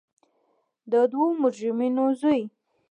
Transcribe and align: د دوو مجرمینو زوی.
د 0.91 0.93
دوو 1.11 1.27
مجرمینو 1.43 2.05
زوی. 2.19 2.41